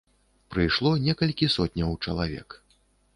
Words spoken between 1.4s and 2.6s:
сотняў чалавек.